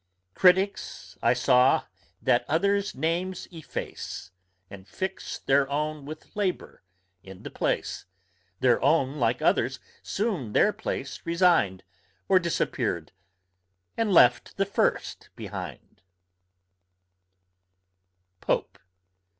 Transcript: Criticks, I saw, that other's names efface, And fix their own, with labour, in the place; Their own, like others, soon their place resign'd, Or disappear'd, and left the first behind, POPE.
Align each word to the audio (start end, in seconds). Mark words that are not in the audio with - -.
Criticks, 0.33 1.15
I 1.21 1.35
saw, 1.35 1.83
that 2.23 2.43
other's 2.49 2.95
names 2.95 3.47
efface, 3.51 4.31
And 4.67 4.87
fix 4.87 5.37
their 5.37 5.69
own, 5.69 6.05
with 6.07 6.35
labour, 6.35 6.81
in 7.21 7.43
the 7.43 7.51
place; 7.51 8.05
Their 8.61 8.81
own, 8.81 9.17
like 9.19 9.43
others, 9.43 9.79
soon 10.01 10.53
their 10.53 10.73
place 10.73 11.19
resign'd, 11.23 11.83
Or 12.27 12.39
disappear'd, 12.39 13.11
and 13.95 14.11
left 14.11 14.57
the 14.57 14.65
first 14.65 15.29
behind, 15.35 16.01
POPE. 18.39 18.79